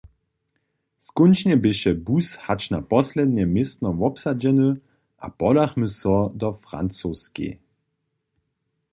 Skónčnje 1.07 1.55
běše 1.63 1.91
bus 2.05 2.29
hač 2.45 2.61
na 2.73 2.79
poslednje 2.91 3.45
městno 3.53 3.89
wobsadźeny 4.01 4.69
a 5.25 5.27
podachmy 5.39 5.87
so 5.99 6.15
do 6.41 6.49
Francoskej. 6.65 7.51